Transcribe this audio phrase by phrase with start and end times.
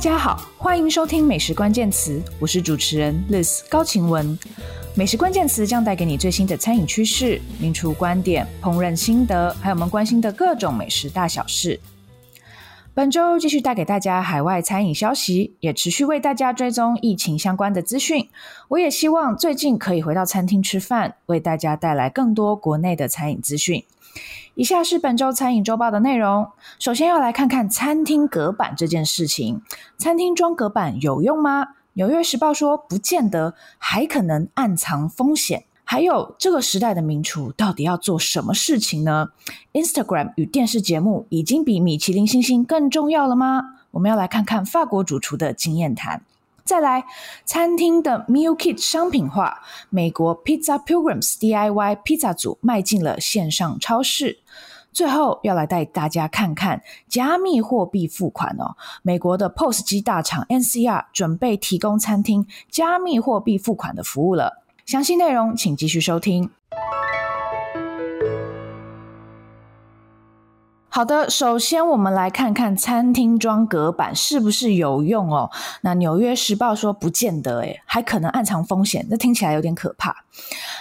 [0.00, 4.38] 大家好，欢迎收听美食关键词，我是主持人 Liz 高晴雯。
[4.94, 11.78] 美食关键词将带给你最新的餐饮趋势、名厨观点、烹饪心得，还有我们关心的各种美食大小事。
[12.94, 18.26] 本周继续带给大家海外餐饮消息，也持续为大家追踪疫情相关的资讯。
[18.68, 23.84] 我也希望最近可以回到餐厅吃饭，为大家带来更多国内的餐饮资讯。
[24.60, 26.46] 以下是本周餐饮周报的内容。
[26.78, 29.62] 首先要来看看餐厅隔板这件事情。
[29.96, 31.68] 餐厅装隔板有用吗？
[31.94, 35.64] 纽约时报说不见得，还可能暗藏风险。
[35.82, 39.28] 还有这个时代的名厨到底要做什么事情呢
[39.72, 43.62] ？Instagram 与电视节目已经比米其林星星更重要了吗？
[43.92, 46.20] 我们要来看看法国主厨的经验谈。
[46.64, 47.04] 再来，
[47.44, 54.38] 餐厅的 Meal Kit 商品化，美国 Pizza Pilgrims DIY Pizza 组迈进了线上超市。
[54.92, 64.62] 最后要来带大家看看加密货币付款哦，美国的 POS 机大厂 NCR 准备提供餐厅加密货币付款的服务了。
[64.84, 66.50] 详细内容请继续收听。
[70.92, 75.48] 好的，首先我们来看看餐厅装隔板是不是有用哦。
[75.82, 80.24] 那《纽约时报》说不见得，诶，还可能暗藏风险，这听起来有点可怕。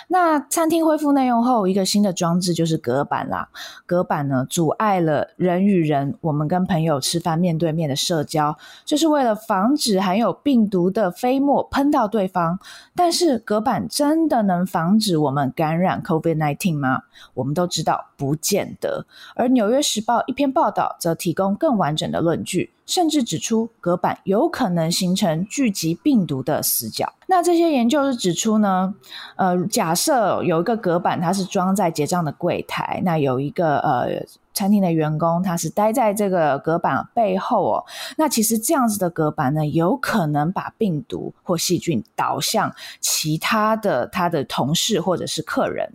[0.07, 3.49] 那餐厅恢复内用后，一个新的装置就是隔板啦。
[3.85, 12.57] 隔板呢，阻碍了人与人，我们跟朋友吃饭面对面的社交，就是为了防止含有病毒的飞沫喷到对方。
[12.95, 17.03] 但是隔板真的能防止我们感染 COVID-19 吗？
[17.35, 19.05] 我们都知道不见得。
[19.35, 22.71] 而《纽约时报》一篇报道则提供更完整的论据。
[22.85, 27.13] 甚至指出，隔板有可能形成聚集病毒的死角。
[27.27, 28.95] 那这些研究是指出呢，
[29.35, 34.25] 呃，假设有一个隔板，它是装在结账的柜台，那有一个呃。
[34.59, 37.85] 餐厅的员工他是待在这个隔板背后哦，
[38.17, 45.89] 那其实这样子的隔板呢，有可能把病毒或细菌导向其他的他的同事或者是客人。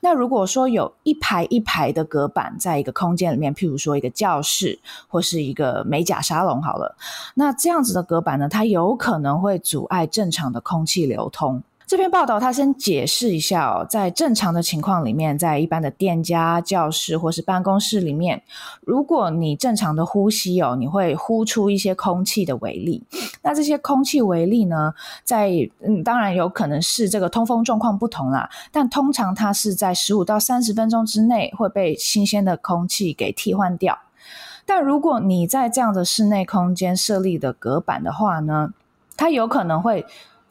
[0.00, 6.96] 那如果说有一排一排的隔板在一个空间里面，譬如说一个教室或是一个美甲沙龙好了，
[7.34, 11.62] 那这样子的隔板呢，它有可能会阻碍正常的空气流通。
[11.88, 18.42] 这篇报道，他先解释一下哦，在正常的情况里面，在一般的店家、教室或是办公室里面，
[18.82, 23.02] 如果你正常的呼吸哦，你会呼出一些空气的微粒。
[23.40, 24.92] 那这些空气微粒呢，
[25.24, 25.50] 在
[25.80, 33.98] 嗯，当然有可能是这个通风状况不同啦，但通常它是在十五到三十分钟之内会被新鲜的空气给替换掉。
[34.66, 38.74] 但如果你在这样的室内空间设立的隔板的话呢，
[39.16, 40.04] 它有可能会。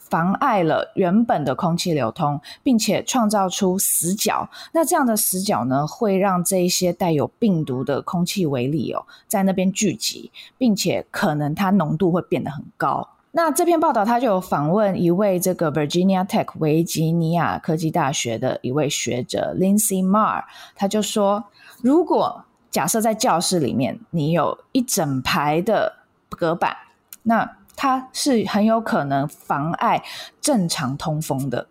[0.10, 4.50] 妨碍了原本的空气流通，并且创造出死角。
[4.72, 13.10] 那这样的死角呢，会让这一些带有病毒的空气微粒哦，在那边聚集，并且可能它浓度会变得很高。
[13.32, 20.44] 那这篇报道他就有访问一位这个 Virginia Tech 维吉尼亚科技大学的一位学者 Lindsay Marr，
[20.76, 21.44] 他就说，
[21.84, 25.98] 如果假设在教室里面你有一整排的
[26.30, 26.76] 隔板，
[27.24, 30.04] 那它是很有可能妨碍
[30.42, 31.68] 正常通风的，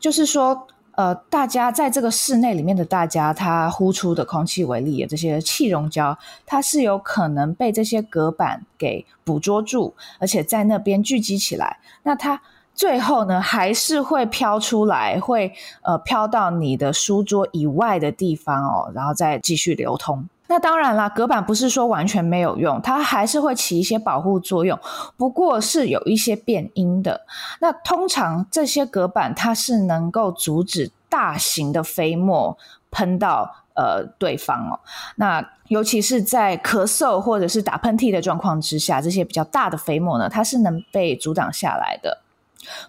[0.00, 11.78] 就是说，呃，大家在这个室内里面的大家，他呼出的空气为例这些气溶胶，它是有可能被这些隔板给捕捉住，而且在那边聚集起来。
[12.02, 12.40] 那它
[12.74, 15.52] 最后呢，还是会飘出来，会
[15.82, 20.26] 呃飘到你的书桌以外的地方哦，然后再继续流通。
[20.50, 24.76] 那当然啦，隔板不是说完全没有用，它还是会起一些保护作用，
[25.16, 27.20] 不过是有一些变音的。
[27.60, 32.58] 那通常这些隔板它是能够阻止大型的飞沫
[32.90, 34.80] 喷到呃对方哦。
[35.14, 42.18] 那尤其是在咳嗽或者是打喷嚏的状况之下，这些比较大的飞沫呢，它是能被阻挡下来的。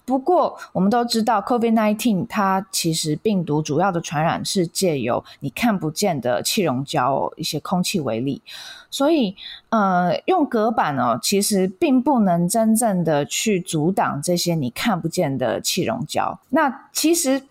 [0.05, 8.41] 不过，我们都知道，COVID-19 它其实病毒主要的传染是借由你看不见的气溶胶一些空气为例，
[8.89, 9.35] 所以
[9.69, 16.39] 呃，用隔板哦，其实并不能真正的去阻挡这些你看不见的气溶胶。
[16.49, 17.41] 那其实。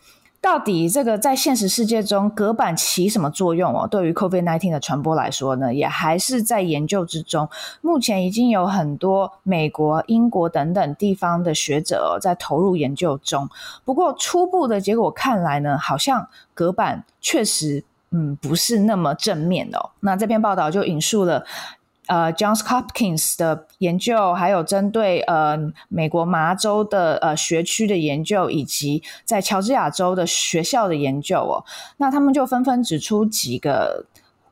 [0.43, 3.87] 到底这个在现实世界中隔板起什么作用哦？
[3.87, 7.49] 对于 COVID-19 的传播来说呢，也还是在研究之中。
[7.83, 13.49] 目前已经有很多美国、英国等等地方的学者在投入研究中。
[13.85, 19.91] 不过初步的结果看来呢，好像隔板确实嗯不是那么正面哦。
[20.01, 21.45] 那这篇报道就引述了。
[22.11, 25.57] 呃，Johns Hopkins 的研究，还有针对呃
[25.89, 31.63] 美国麻州的呃学区的研究，以及在乔治亚州的学校的研究哦，
[31.99, 34.05] 那他们就纷纷指出几个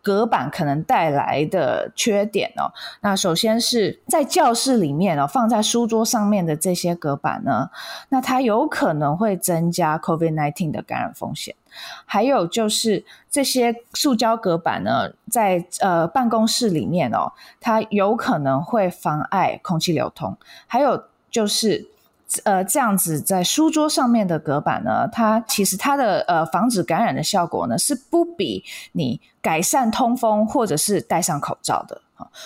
[0.02, 7.70] 隔板可能带来的缺点哦，那首先是在教室里面哦，放在书桌上面的这些隔板呢，
[8.08, 11.54] 那它有可能会增加 COVID-19 的感染风险。
[12.06, 20.36] 还有就是这些塑胶隔板呢，在呃办公室里面哦，它有可能会妨碍空气流通。
[20.66, 21.88] 还有就是。
[22.44, 32.00] 呃，这样子在书桌上面的隔板呢，它其实它的呃防止感染的效果呢，是不比你改善通风或者是戴上口罩的。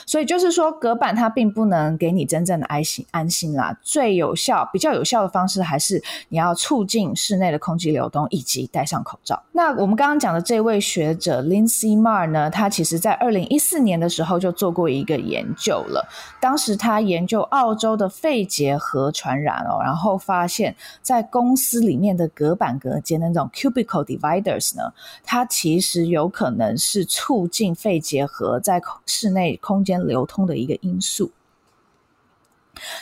[0.07, 3.77] 所以就是说，隔板它并不能给你真正的安心安心啦。
[3.83, 9.43] 最有效、比较有效的方式，还是你要促进室内的空气流动，以及戴上口罩。
[9.53, 16.07] 那我们刚刚讲的这位学者 Lindsay Mar 呢，他其实在二零一四年的时候就做过一个研究了。
[16.41, 24.93] 当时他研究澳洲的肺结核传染哦，然后发现，在公司里面的隔板隔间那种 cubicle dividers 呢，
[25.25, 29.59] 它其实有可能是促进肺结核在室内。
[29.63, 31.33] 空间流通的一个因素。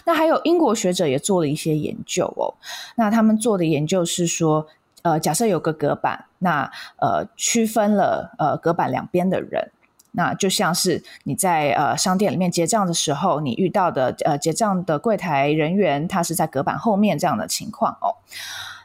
[0.05, 2.55] 那还有英国学者也做了一些研究哦。
[2.97, 4.67] 那他们做的研究是说，
[5.03, 9.71] 呃，假设有个隔板，那呃区分了呃隔板两边的人，
[10.11, 18.17] 那就像是你在呃商店里面结账的时候，你遇到的呃结账的柜台人员，他是在隔板后面这样的情况哦。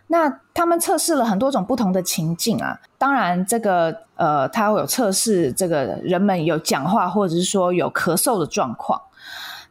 [0.08, 9.02] 那他们测试了很多种不同的情境啊，当然这个呃，他会有测试这个人们有讲话或者是说有咳嗽的状况。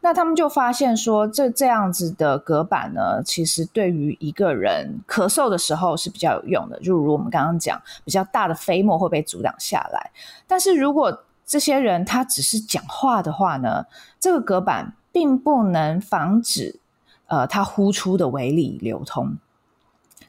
[0.01, 10.11] 那他们就发现说，这这样子的隔板呢，其实对于一个人咳嗽的时候是比较有用的，就如我们刚刚讲，比较大的飞沫会被阻挡下来。
[10.45, 13.85] 但是如果这些人他只是讲话的话呢，
[14.19, 16.79] 这个隔板并不能防止
[17.25, 19.35] 呃他呼出的微粒流通。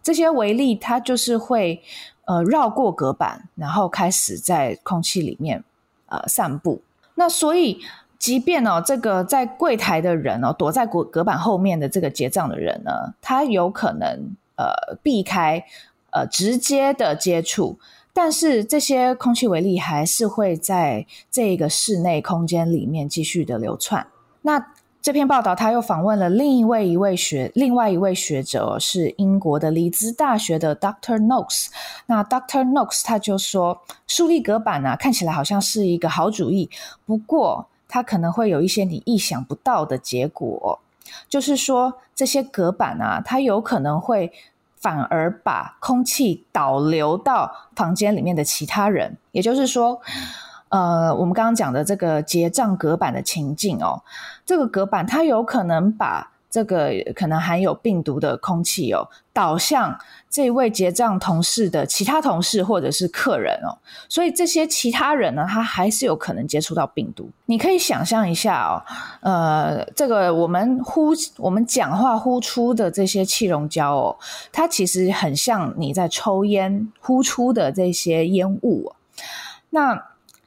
[0.07, 1.83] 这些微粒它就是会
[2.27, 5.65] 呃绕过隔板，然后开始在空气里面
[6.07, 6.81] 呃散布。
[7.17, 7.81] 那所以，
[8.17, 15.65] 即便哦这个在柜台的人哦躲在隔隔板后面的这个结账的人呢，他有可能呃避开
[16.13, 17.77] 呃直接的接触，
[18.13, 24.07] 但是这些空气微粒还是会在这个室内空间里面继续的流窜。
[24.43, 24.65] 那
[25.07, 31.25] 这篇报道，他又访问了另一位一位学，另外一位学者是英国的利兹大学的 Dr.
[31.25, 31.69] Noakes。
[32.07, 32.69] 那 Dr.
[32.73, 36.69] Noakes 他就说，树立隔板啊，看起来好像是一个好主意，
[37.05, 40.81] 不过它可能会有一些你意想不到的结果，
[41.29, 44.33] 就是说这些隔板啊，它有可能会
[44.75, 50.01] 反而把空气导流到房间里面的其他人，也就是说。
[50.69, 54.03] 呃，我们刚刚讲的这个结账隔板的情境哦，
[54.45, 59.97] 这个隔板它有可能把这个可能含有病毒的空气哦导向
[60.29, 63.79] 这位结账同事的其他同事或者是客人哦，
[64.09, 67.31] 所以这些其他人呢，他还是有可能接触到病毒。
[67.45, 68.83] 你可以想象一下哦，
[69.21, 74.17] 呃，这个我们呼我们讲话呼出的这些气溶胶哦，
[74.51, 78.93] 它其实很像你在抽烟呼出的这些烟雾，
[79.71, 80.03] 那。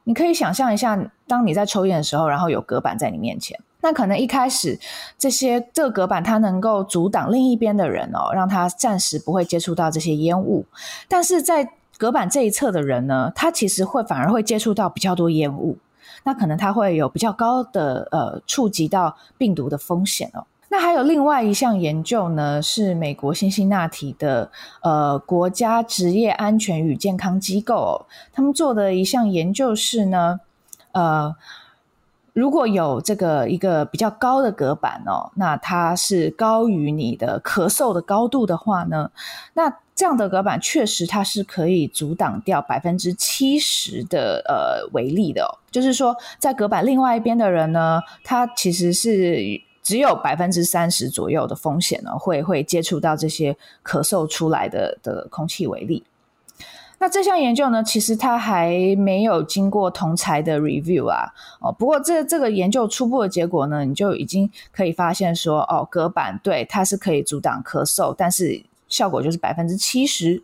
[0.10, 4.80] 你可以想象一下，当你在抽烟的时候，然后有隔板在你面前，那可能一开始
[5.20, 10.66] 这些这个隔板它能够阻挡另一边的人哦，让他暂时不会接触到这些烟雾。
[11.08, 15.78] 但是在隔板这一侧的人呢，他其实会反而会接触到比较多烟雾，
[16.24, 20.44] 那可能他会有比较高的呃触及到病毒的风险哦。
[20.72, 30.40] 那还有另外一项研究呢，是美国辛辛那提的呃国家职业安全与健康机构，他们做的一项研究是呢，
[30.92, 31.36] 呃，
[32.34, 39.10] 如果有这个一个比较高的隔板哦，那它是高于你的咳嗽的高度的话呢，
[39.54, 49.68] 那这样的隔板确实它是可以阻挡掉百分之七十的呃微粒的哦，就是说在隔板另外一边的人呢，他其实是。
[49.89, 56.03] 只有百分之三十左右的风险呢，会会接触到这些咳嗽出来的的空气为例。
[57.00, 61.34] 那这项研究呢，其实它还没有经过同侪的 review 啊。
[61.60, 70.43] 哦，不过这这个研究初步的结果呢，你就已经可以发现说，哦，隔板对它是可以阻挡咳嗽，但是效果就是百分之七十。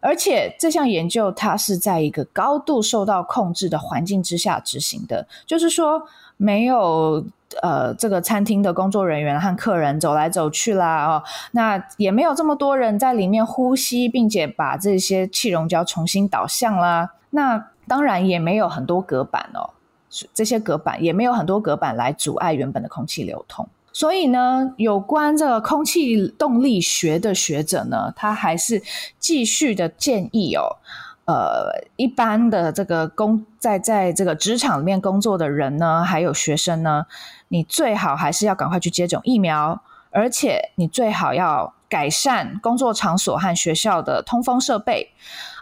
[0.00, 6.02] 而且这项研究它是在一个高度受到控制的环境之下执行的，就是说
[6.36, 7.24] 没有。
[7.62, 11.22] 呃，这个餐厅的工作人员和客人走来走去啦，哦，
[11.52, 17.12] 那也没有这么多人在里面呼吸，并且把这些气溶胶重新导向啦。
[17.30, 19.70] 那当然也没有很多隔板哦，
[20.32, 23.68] 这些隔板也没有很多隔板来阻碍原本的空气流通。
[23.92, 28.82] 所以呢，有关这个空气动力学的学者呢，他还是
[29.20, 30.78] 继续的建议哦。
[31.26, 37.06] 呃，一般的这个工在在这个职场里面工作的人呢，还有学生呢，
[37.48, 45.12] 你最好还是要赶快去接种疫苗，而且你最好要改善工作场所和学校的通风设备。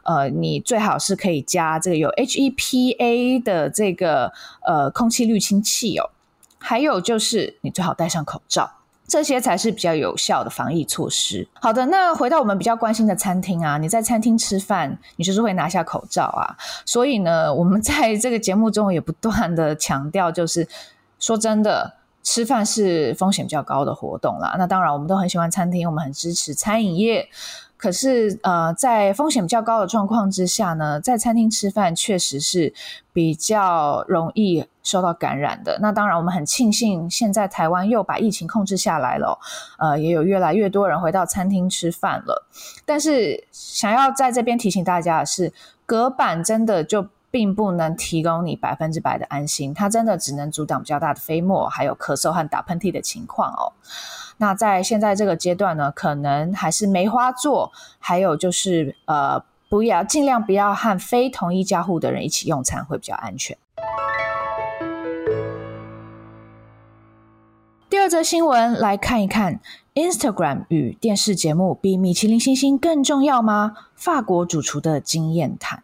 [0.05, 4.33] 呃，你最好是可以加这个有 HEPA 的这个
[4.67, 6.11] 呃空气滤清器哦。
[6.59, 8.82] 还有就是，你最好戴上口罩。
[9.13, 11.47] 这些才是比较有效的防疫措施。
[11.61, 16.57] 好的，那回到我们比较关心的餐厅啊，你在餐厅吃饭，你就是会拿下口罩啊。
[16.87, 20.67] 所以呢，我们在这个节目中也不断的强调，就是
[21.19, 21.93] 说真的，
[22.23, 24.55] 吃饭是风险比较高的活动啦。
[24.59, 27.29] 那当然，我们都很喜欢餐厅，我们很支持餐饮业。
[27.77, 32.73] 可是，呃，在风险比较高的状况之下呢，在餐厅吃饭确实是
[33.13, 35.77] 比较容易受到感染的。
[35.81, 39.37] 那当然，我们很庆幸现在台湾又把疫情控制下来了，
[39.79, 42.47] 呃，也有越来越多人回到餐厅吃饭了。
[42.87, 45.53] 但是，想要在这边提醒大家的是，
[45.85, 53.73] 隔板真的就并不能提供你百分之百的安心，它真的只能阻挡比较大的飞沫，还有咳嗽和打喷嚏的情况哦。
[54.37, 63.57] 那在现在这个阶段呢，可能还是梅花座，还有就是呃，不要尽量不要和非同一家户的人一起用餐，会比较安全。
[67.89, 69.61] 第二则新闻来看一看
[69.95, 73.75] ，Instagram 与电视节目比米其林星星更重要吗？
[73.95, 75.83] 法国主厨的经验谈。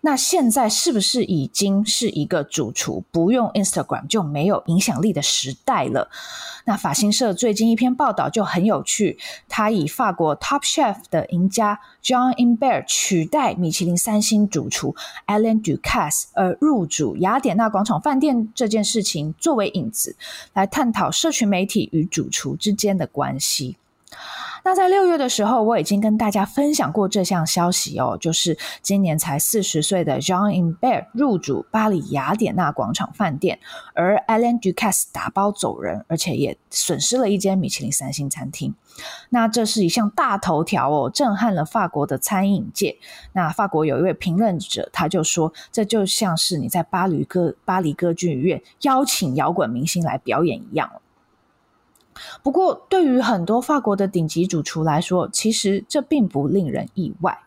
[0.00, 6.08] 那现在是不是已经是一个主厨不用 Instagram 就没有影响力的时代了？
[6.64, 14.94] 那法新社最近一篇报道就很有趣，他以法国 Top Chef 的赢家 John i m b e r 取代米其林三星主厨
[15.26, 20.14] Alan Ducasse 而入主雅典娜广场饭店这件事情作为引子，
[20.52, 23.76] 来探讨社群媒体与主厨之间的关系。
[24.64, 33.58] 那在六月的时候，我已经跟大家分享过这项消息哦，就是今年才四十岁的 John Imbert 入主巴黎雅典娜广场饭店，
[33.94, 38.74] 而 Alan Ducasse 打包走人，而且也损失了一间米其林三星餐厅。
[39.30, 42.96] 那这是一项大头条哦，震撼了法国的餐饮界。
[43.32, 50.90] 那法国有一位评论者，他就说，这就像是你在巴黎歌巴黎歌剧院邀请摇滚明星来表演一样。
[52.42, 57.38] 不过，对于很多法国的顶级主厨来说，其实这并不令人意外。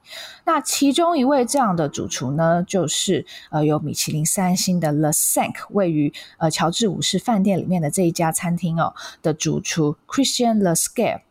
[0.46, 11.22] 那其中一位这样的主厨呢，就是呃有米其林三星的 Le Sank，位于呃乔治五世饭店里面的这一家餐厅哦的主厨 Christian Le Scare。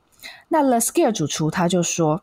[0.48, 2.22] 那 Le Scare 主厨他就说，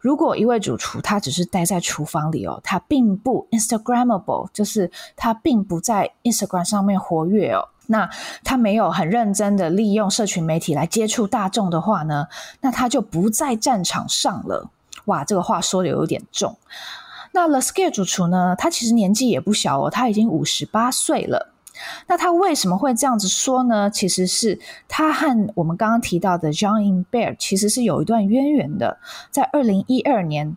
[0.00, 7.68] 如果一位主厨他只是待在厨房里哦，他并不 Instagramable，就是他并不在 Instagram 上面活跃哦。
[7.88, 8.08] 那
[8.42, 12.26] 他没有很认真的利用社群媒体来接触大众的话呢，
[12.60, 14.68] 那他就不在战场上了。
[15.04, 16.56] 哇，这个话说的有点重。
[17.32, 21.52] 那 l e s c a r e 主厨呢，他其实年纪也不小哦，他已经五十八岁了。
[22.06, 23.90] 那他为什么会这样子说呢？
[23.90, 28.98] 其实是他和我们刚刚提到的 John In Bear 其实是有一段渊源的。
[29.30, 30.56] 在二零一二年。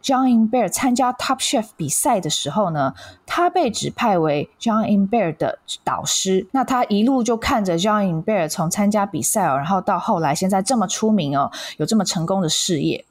[0.00, 2.94] ，John In Bear 参加 Top Chef 比赛的时候呢，
[3.26, 6.46] 他被指派为 John In Bear 的导师。
[6.52, 13.04] 那他一路就看着 John In Bear 从参加比赛哦，然后到后来现在这么出名哦，有这么成功的事业。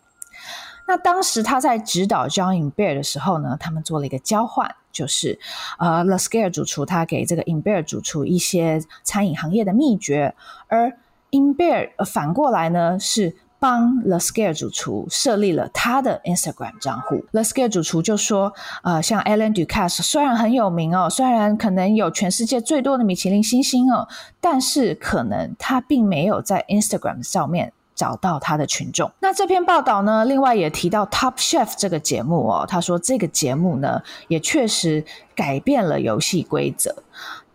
[0.87, 5.37] 那当时他在指导 John In Bear 的时候呢，他们做了一个交换，就是
[5.77, 10.33] 呃 Lescure 主厨他给这个 Imbert 主厨一些餐饮行业的秘诀，
[10.67, 10.97] 而
[11.31, 13.35] Imbert 反过来呢是。
[13.59, 17.25] 帮 Lescure 主厨设立了他的 Instagram 账户。
[17.31, 18.53] Lescure 主厨就说
[18.85, 24.07] ：“呃，像 Alan Ducasse 虽然很有名哦，虽然可能有全世界最多的米其林星星哦，
[24.39, 35.03] 但是可能他并没有在 Instagram 上面找到他的群众。”那这篇报道呢，另外也提到 Top Chef 这个节目哦，他说这个节目呢，也确实
[35.35, 36.95] 改变了游戏规则。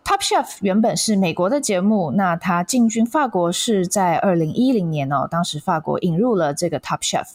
[0.04, 7.26] Top Chef 原本是美国的节目，那它进军法国是在二零一零年哦，当时法国引入了这个 Top Chef，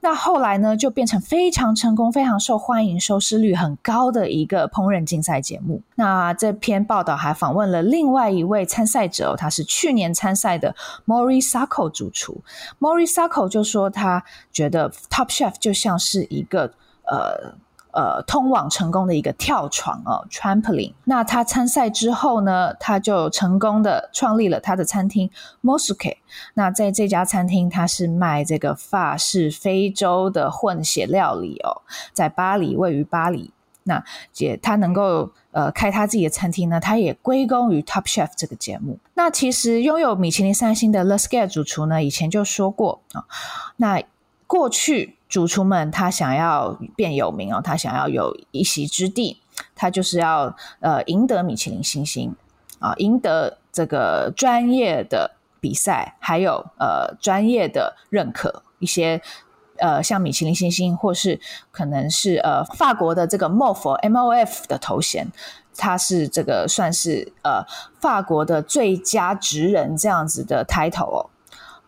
[0.00, 5.82] 那后来呢就变成非常成功、非常受欢迎、收视率很高的一个烹饪竞赛节目。
[5.96, 10.74] 那这篇报道还访问了另外一位参赛者，他是去年参赛的
[11.06, 12.40] Maurice Sacco 主厨。
[12.80, 16.72] Maurice Sacco 就说他觉得 Top Chef 就像是一个
[17.04, 17.54] 呃。
[17.98, 20.92] 呃，通往成功的一个跳床哦，trampoline。
[21.02, 25.28] 那他参赛之后呢，他就成功的创立了他的餐厅
[25.64, 26.18] Moussouket。
[26.54, 33.52] 那在这家餐厅，他是卖这个法式非洲的混血料理哦，在巴黎，位于巴黎。
[33.82, 34.04] 那
[34.36, 39.00] 也他能够呃开他自己的餐厅呢，他也归功于 Top Chef 这个节目。
[39.14, 43.26] 那其实拥有米其林三星的 Lescure 主厨呢，以前就说过啊、
[43.78, 44.04] 那
[44.46, 45.17] 过去。
[45.28, 49.40] 主厨们他想要变有名哦，他想要有一席之地，
[49.74, 52.34] 他就是要呃赢得米其林星星
[52.78, 59.20] 啊，赢得这个专业的比赛，还有呃专业的认可，一些
[59.76, 61.38] 呃像米其林星星，或是
[61.70, 65.30] 可能是呃法国的这个 MOF M O F 的头衔，
[65.76, 67.62] 他是这个算是呃
[68.00, 71.30] 法国的最佳职人这样子的 title 哦。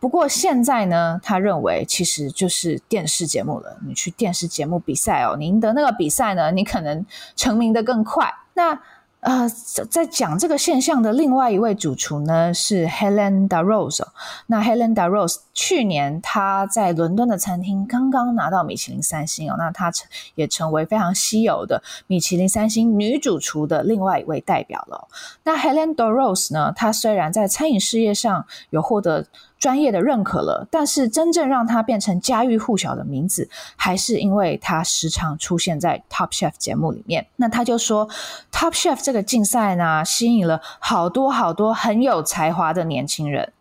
[0.01, 3.77] 不过现在呢，他认为其实就是电视节目了。
[3.87, 7.05] 你去电视节目比赛哦，你赢得那个比赛呢，你可能
[7.37, 8.33] 成名得更快。
[8.55, 8.81] 那
[9.21, 9.47] 呃，
[9.91, 14.03] 在讲这个现象的另外一位主厨呢，是 Helen Da Rose。
[14.47, 25.07] 那 Helen Da Rose 去年她在伦敦的餐厅刚刚拿到米其林三星哦，那她成也成为非常稀有的米其林三星女主厨的另外一位代表了。
[25.45, 29.27] 那 Helen Da Rose 呢，她虽然在餐饮事业上有获得
[29.61, 37.27] 专业的认可了，但是真正让他变成家喻户晓的名字，还是因为他时常出现在 Top Chef 节目里面。
[37.37, 38.09] 那他就说
[38.51, 43.53] ，Top Chef 这个竞赛呢，吸引了好多好多很有才华的年轻人，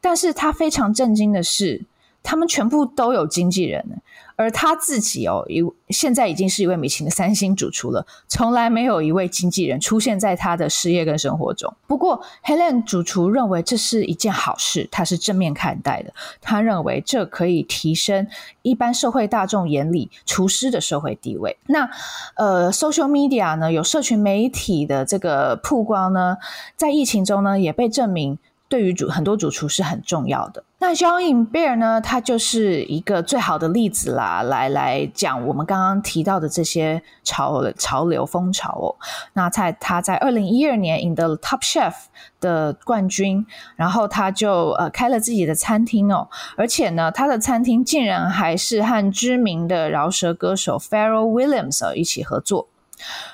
[0.00, 1.84] 但是他非常震惊的是，
[2.24, 4.02] 他们全部都有经纪人。
[4.36, 11.72] 而他自己哦，一现在已经是一位米其林三星主厨了，从来没有一位经纪人出现在他的事业跟生活中。
[11.86, 16.12] 不过，Helen 主厨认为这是一件好事，他是正面看待的。
[16.40, 18.26] 他认为这可以提升
[18.62, 21.56] 一般社会大众眼里厨师的社会地位。
[21.66, 21.88] 那
[22.36, 26.36] 呃，social media 呢，有社群媒体的这个曝光呢，
[26.76, 28.38] 在疫情中呢，也被证明。
[28.74, 30.64] 对于主很多主厨是很重要的。
[30.80, 38.90] 那 Jean Imbert 呢，他就是一个最好的例子啦，来来讲我们刚刚提到的这些潮潮流风潮哦。
[39.34, 41.94] 那在他在二零一二年赢得了 Top Chef
[42.40, 52.66] 的冠军，然后他就呃开了自己的餐厅哦，而且呢，他的餐厅竟然还是和知名的饶舌歌手 Pharrell Williams 一起合作。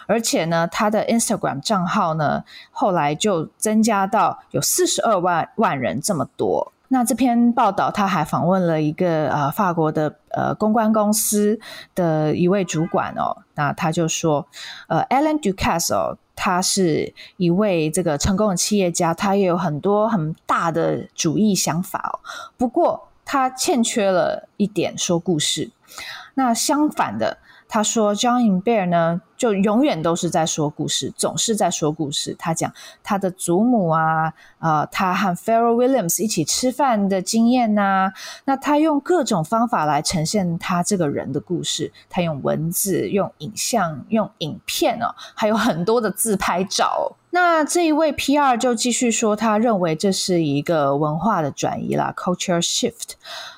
[0.06, 6.72] 而且呢，他的 Instagram 账号呢，后来就增加到有四十二万万人这么多。
[6.88, 11.60] 那这篇报道他还访问了一个呃法国的呃公关公司
[11.94, 14.44] 的一位主管哦，那他就说，
[14.88, 22.18] 呃，Alan Ducasse 哦，他是一位这个成功的企业家，他也有很多很大的主意想法哦，
[22.56, 25.70] 不过他欠缺了一点说故事。
[26.34, 27.38] 那相反的。
[27.72, 32.34] 他说，John Bear 呢，就永远都是在说故事，总是在说故事。
[32.36, 32.72] 他讲
[33.04, 38.12] 他的祖母啊，呃，他和 Pharrell Williams 一起吃饭的经验呐、
[38.44, 41.92] 那他用各种方法来呈现他这个人的故事。
[42.08, 47.12] 他用文字、用影像、用影片哦，还有很多的自拍照。
[47.30, 53.12] 那这一位 PR 就继续说，他认为这是一个文化的转移啦，culture shift。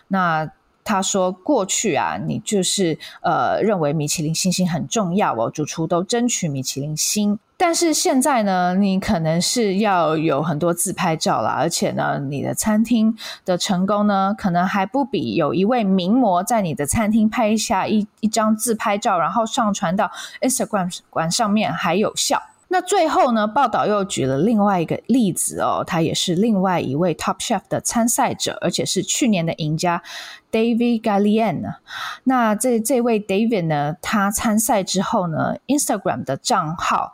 [0.08, 0.50] 那
[0.84, 7.38] 他说：“过去啊，你就是呃认为米其林星星很重要哦，主厨都争取米其林星。
[7.56, 22.42] 但是现在呢，你可能是要有很多自拍照了，而且呢，你的餐厅的成功呢，可能还不比有一位名模在你的餐厅拍下一一张自拍照，然后上传到 Instagram 馆上面还有效。”
[22.72, 30.02] 那最后呢，报道又举了另外一个例子哦，他也是另外一位 Top Chef 的参赛者，而且是去年的赢家
[30.50, 31.74] David Gallienne。
[32.24, 37.12] 那这这位 David 呢，他参赛之后呢，Instagram 的账号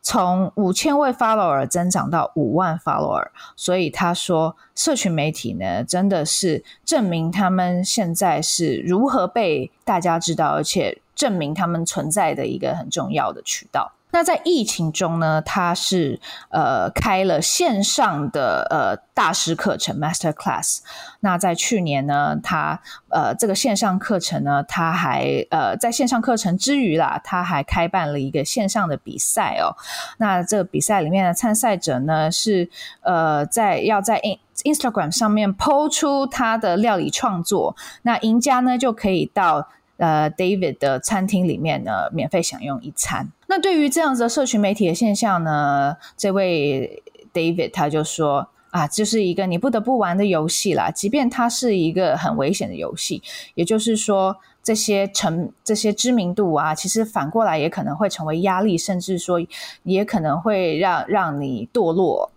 [0.00, 13.90] 从五千位 follower 增长到五万 follower，所以他说，社群媒体呢，真的是证明他们现在是如何被大家知道，而且证明他们存在的一个很重要的渠道。
[14.12, 16.20] 那在疫情中呢，他是
[16.50, 20.78] 呃开了线上的呃大师课程 Master Class。
[21.20, 29.74] 那在去年呢，他呃这个线上课程呢，他还呃在线上课程之余啦，他还开办了一个线上的比赛哦。
[30.18, 32.68] 那这个比赛里面的参赛者呢，是
[33.00, 39.68] 呃在要在 in Instagram 上面 po 出他的料理创作，那赢家呢就可以到。
[39.98, 43.28] 呃，David 的餐厅里面呢，免费享用一餐。
[43.54, 47.02] 那对于这样子的社群媒体的现象呢，这位
[47.34, 53.22] David 他就说啊，就是一个你不得不玩的游戏啦，即便它是一个很危险的游戏。
[53.54, 59.38] 也就是说，这些成这些知名度啊，其实反过来也可能会成为压力，甚至说
[59.82, 62.30] 也可能会让让你堕落。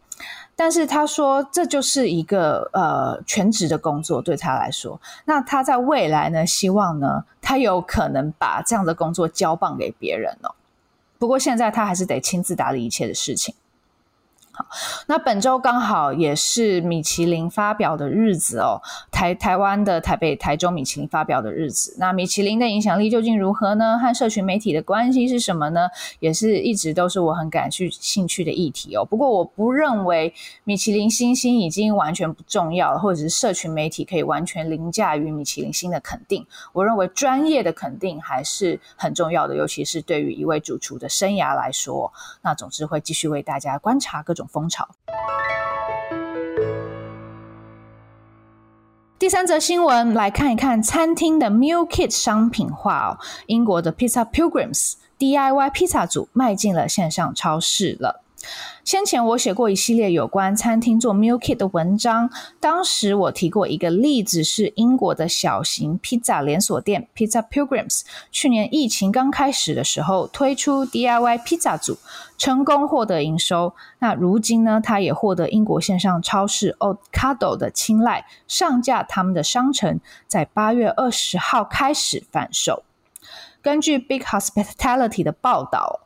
[0.58, 5.00] 但是他说，这就是一个呃全职的工作对他来说。
[5.24, 10.55] 那他在未来呢，希望呢，他有可能把这样的工作交棒给别人哦。
[11.26, 13.52] 不过现在他还是得亲自打理一切的事情。
[14.58, 14.66] 好，
[15.08, 21.94] 那本周刚好也是米其林发表的日子哦，台台湾的台北、台中米其林发表的日子。
[22.00, 24.00] 那米其林的影响力究竟如何呢？
[24.00, 25.90] 和社群媒体的关系是什么呢？
[26.22, 29.04] 也是一直都是我很感兴趣的议题哦。
[29.04, 36.48] 不过我不认为米其林星星已经完全不重要了，或者是社群媒体可以完全凌驾于米其林星的肯定。
[36.72, 42.10] 我认为专业的肯定还是很重要的，尤其是对于一位主厨的生涯来说。
[42.42, 44.45] 那总之会继续为大家观察各种。
[44.48, 44.88] 风潮。
[49.18, 53.18] 第三则新闻，来看一看餐厅的 Meal Kit 商品化哦。
[53.48, 58.25] 英国的 Pizza Pilgrims DIY 披萨组迈进了线上超市了。
[58.84, 62.30] 先前我写过一系列有关餐厅做 meal kit 的文章，
[62.60, 71.98] 当时我提过一个例子，是英国的小型披萨连锁店 Pizza Pilgrims，去年疫情刚开始的时候推出 DIY 披萨组，
[72.38, 73.74] 成功获得营收。
[73.98, 82.84] 那如今呢，它也获得英国线上超市 odcado 的青睐，上架他们的商城，在八月二十号开始贩售。
[83.64, 86.02] 根据 Big Hospitality 的报道，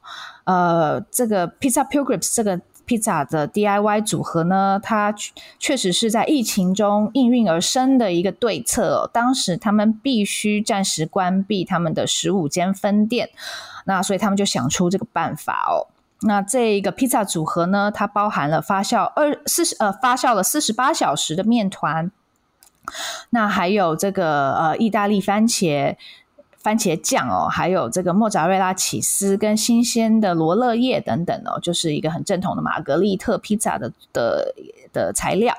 [0.50, 5.14] 呃，这个 Pizza Pilgrims 这个 Pizza 的 DIY 组合呢，它
[5.60, 9.10] 确实是在疫情中应运而生的一个对策哦。
[9.14, 13.30] 当时他们必须暂时关闭他们的十五间分店，
[13.86, 15.86] 那所以他们就想出这个办法哦。
[16.22, 22.12] 那这一个披萨组合呢，它包含了发酵二四十呃发酵了四十八小时的面团，
[23.30, 25.96] 那还有这个呃意大利番茄。
[26.62, 34.54] 番茄酱哦，还有这个莫扎瑞拉起司跟新鲜的罗勒叶等等哦，就是一个很正统的玛格丽特披萨的的
[34.92, 35.56] 的材料。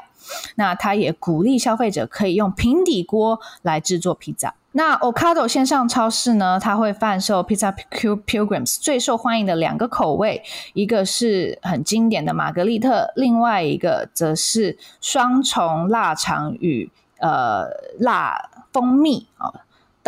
[0.55, 4.55] 那他也鼓励消费者可以用平底锅来制作披萨。
[4.73, 10.41] 那 Ocado 线上超市呢，它会贩售 Pizza Pilgrims 最受欢迎的两个口味，
[10.75, 17.67] 一个是很经典的玛格丽特，另外一个则是双重腊肠与呃
[17.99, 19.53] 辣蜂蜜哦。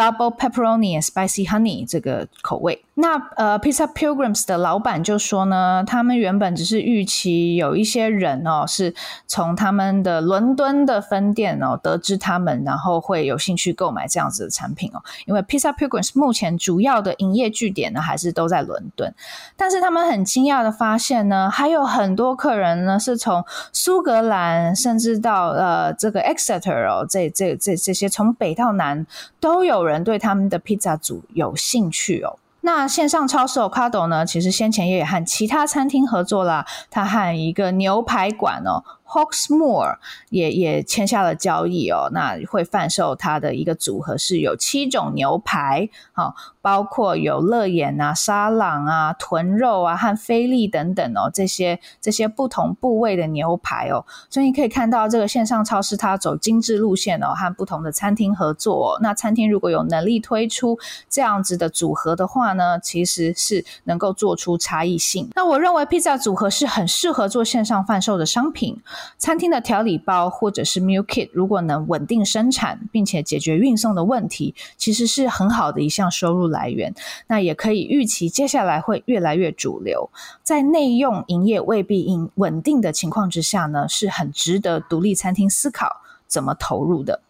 [0.02, 2.84] Double pepperoni and spicy honey 这个口味。
[2.94, 8.94] 那呃，Pizza Pilgrims 的老板就说呢，他们原本只是预期有一些人哦，是
[9.26, 15.00] 从他们的伦敦的分店哦得知他们，然后会有兴趣购买这样子的产品哦。
[15.26, 19.14] 因为 Pizza Pilgrims 目前主要的营业据点呢还是都在伦敦，
[19.56, 29.06] 但是他们很惊讶的发现呢，还有很多客人呢是从苏格兰甚至到呃这个 Exeter 哦，这这这这些从北到南
[29.40, 32.38] 都有人人对他们的披萨组有兴趣哦。
[32.64, 38.82] 那线上超市 Ocado 呢，其实先前也和其他餐厅合作啦，他和一个牛排馆哦。
[39.12, 39.98] Hawksmoor
[40.30, 58.98] 也也签下了交易哦，那会贩售它的一个组合是有七种牛排，好，包括有乐眼啊、沙朗啊、豚肉啊和菲力等等哦，这些这些不同部位的牛排哦，所以你可以看到这个线上超市它走精致路线哦，和不同的餐厅合作哦。
[59.02, 60.78] 那餐厅如果有能力推出
[61.10, 65.28] 这样子的组合的话呢，其实是能够做出差异性。
[65.34, 68.80] 那我认为披萨组合是很适合做线上贩售的商品。
[69.18, 76.94] 餐厅的调理包或者是 meal kit，如果能稳定生产，并且解决运送的问题，其实是很好的一项收入来源。
[77.26, 80.10] 那也可以预期接下来会越来越主流。
[80.42, 87.20] 在内用营业未必稳定的情况之下呢，是很值得独立餐厅思考怎么投入的。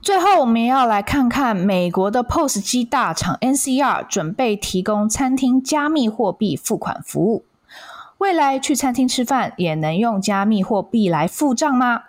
[0.00, 7.44] 最后，我们也要来看看美国的 POS 机大厂 NCR 准备提供餐厅加密货币付款服务。
[8.18, 12.02] 未来去餐厅吃饭也能用加密货币来付账吗？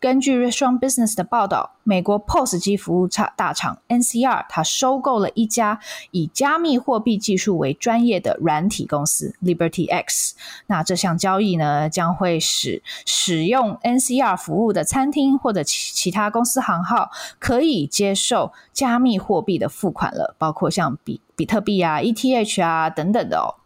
[0.00, 5.78] 根据 Restaurant Business 的报道，美国 POS 机服务大厂 NCR，它收购了一家
[6.10, 10.32] 以加密货币技术为专业的软体公司 LibertyX。
[10.66, 23.61] 那这项交易呢，将会使使用 NCR 服务的餐厅或者其其他公司行号可以接受加密货币的付款了，包括像比比特币啊、ETH 啊等等的哦。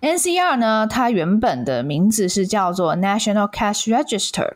[0.00, 4.54] NCR 呢，它原本的名字是叫做 National Cash Register，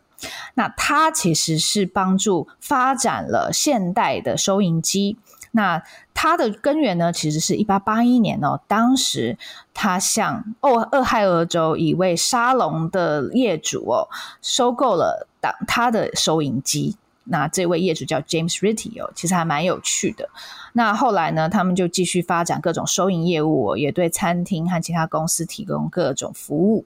[0.54, 5.16] 那它其实是帮助发展了现代的收银机。
[5.52, 5.82] 那
[6.14, 9.36] 它的根源呢，其实是一八八一年哦，当时
[9.74, 14.08] 他向俄俄亥俄州一位沙龙的业主哦，
[14.40, 16.96] 收购了当他的收银机。
[17.24, 20.28] 那这位业主叫 James Ritty 哦，其实还蛮有趣的。
[20.72, 26.84] 那后来呢，他们就继续发展各种收银业务，也对餐厅和其他公司提供各种服务。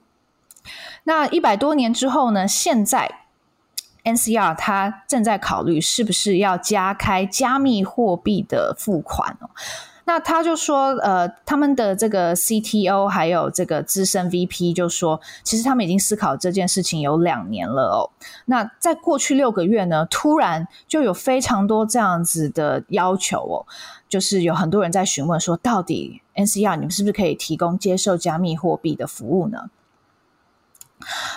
[1.03, 3.19] 那一百多年之后呢，现在
[4.03, 9.49] NCR 它正在考虑是不是要加开加密货币的付款哦。
[10.07, 18.09] 那他就说，呃，他们的这个 CTO 还有这个资深 VP 就说，其实他们已经思考这件事情有两年了哦。
[18.45, 23.65] 那在过去六个月呢，突然就有非常多这样子的要求哦，
[24.07, 29.71] 就是有很多人在询问说，到底 NCR 你们是不是可以提供接受加密货币的服务呢？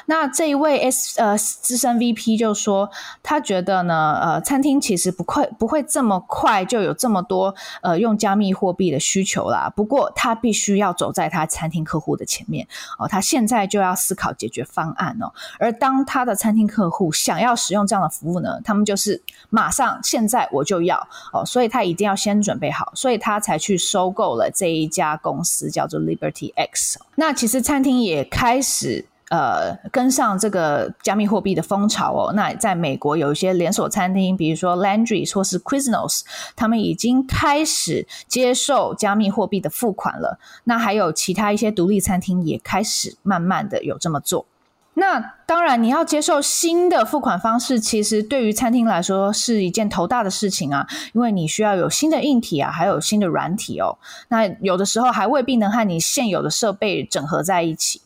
[0.06, 2.90] 那这一位 S 呃资深 VP 就说，
[3.22, 9.72] 他觉得呢，呃，餐厅其实不快不会这么快就有这么多呃用加密货币的需求啦。
[9.74, 12.66] 不过他必须要走在他餐厅客户的前面
[12.98, 15.32] 哦，他现在就要思考解决方案哦。
[15.58, 20.96] 而当他的餐厅客户想要使用这样的服务呢，他们就是马上现在我就要
[21.32, 26.98] 哦，所以他一定要先准备好，所以他才去收购了这一家公司，叫做 Liberty X。
[27.16, 29.04] 那其实餐厅也开始。
[29.30, 32.32] 呃，跟上这个加密货币的风潮哦。
[32.34, 36.22] 那在美国有一些连锁餐厅，比如说 Landry 或是 Quiznos，
[36.56, 40.38] 他们已经开始接受加密货币的付款了。
[40.64, 44.46] 那还有其他一些独立餐厅也开始慢慢的有这么做。
[44.94, 53.96] 那当然，你要接受新的付款方式，其实对于餐厅来说是一件头大的事情啊，因为你需要有新的硬体啊，还有新的软体哦。
[54.26, 58.00] 那有的时候还未必能和你现有的设备整合在一起。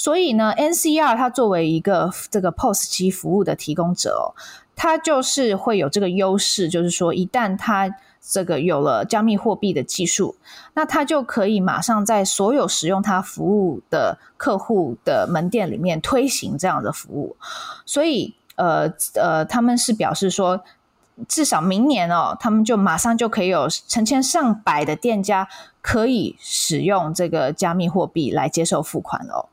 [0.00, 4.32] 所以呢，NCR 它作为一个这个 POS 机服务的提供者哦，
[4.74, 10.36] 它就是会有这个优势，就是说一旦它这个有了加密货币的技术，
[10.72, 17.36] 那它就可以马上在所有使用它服务的客户的门店里面推行这样的服务。
[17.84, 20.64] 所以，呃呃，他们是表示说，
[21.28, 25.46] 至少明年哦，他们就马上就可以有成千上百的店家
[25.82, 29.48] 可以使用这个加密货币来接受付款了哦。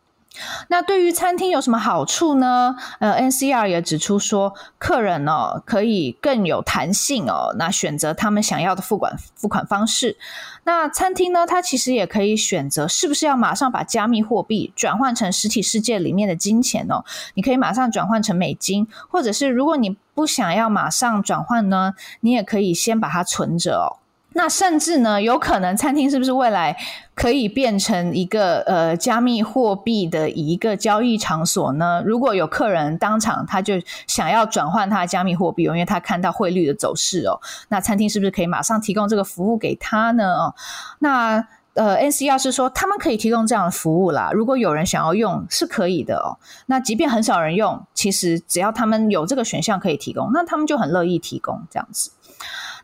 [0.70, 2.76] 那对于餐厅有什么好处呢？
[3.00, 10.18] 呃，NCR 也指出说，客人哦可以更有弹性哦，那选择他们想要的付款付款方式。
[10.64, 17.06] 那餐厅呢，它其实也可以选择是不是要马上把加密货币转换成实体世界里面的金钱哦。
[17.36, 23.98] 你可以马上转换成美金，或者是如果你不想要马上转换呢，你也可以先把它存着哦。
[24.38, 26.78] 那甚至呢，有可能餐厅是不是未来
[27.16, 32.04] 可以变成一个呃加密货币的一个交易场所呢？
[32.06, 33.74] 如果有客人当场他就
[34.06, 40.36] 想要转换他的加密货币，因为他看到汇率的走势哦，那餐厅是不是可以马上提供这个服务给他呢？
[40.36, 40.56] 哦，
[41.00, 44.30] 那呃，NCR 是说他们可以提供这样的服务啦。
[44.34, 46.38] 如果有人想要用，是可以的哦。
[46.66, 52.12] 那即便很少人用，其实只要他们有这个选项可以提供，那他们就很乐意提供这样子。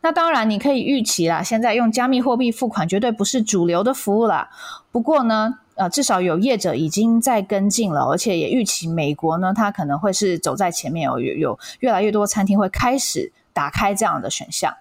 [0.06, 1.42] 那当然，你可以预期啦。
[1.42, 4.50] 现在用加密货币付款绝对不是主流的服务啦。
[4.92, 11.18] 不过呢，呃，至少有业者已经在跟进了，而且也预期美国呢，它可能会是走在前面哦。
[11.22, 14.76] 有有越来越多餐厅会开始打开这样的选项。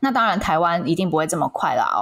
[0.00, 1.98] 那当然，台湾一定不会这么快了哦。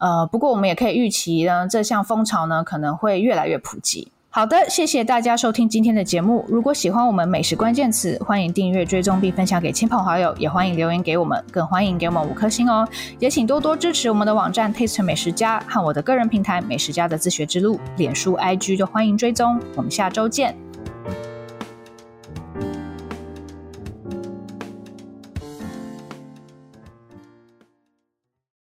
[0.00, 4.10] 呃，不过我们也可以预期呢，这项风潮呢可能会越来越普及。
[4.36, 6.44] 好的，谢谢大家收听今天的节目。
[6.48, 12.84] 如果喜欢我们美食关键词，欢迎订阅、追踪并分享给亲朋好友，也欢迎留言给我们，更欢迎给我们五颗星哦。
[13.20, 19.56] 也请多多支持我们的网站 Taste 美食家和我的个人平台美食家的自学之路，脸书、IG 都欢迎追踪。
[19.76, 20.63] 我们下周见。